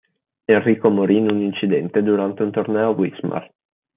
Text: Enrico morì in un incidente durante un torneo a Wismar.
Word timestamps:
Enrico 0.47 0.89
morì 0.89 1.17
in 1.17 1.29
un 1.29 1.41
incidente 1.43 2.01
durante 2.01 2.41
un 2.41 2.49
torneo 2.49 2.87
a 2.87 2.89
Wismar. 2.89 3.51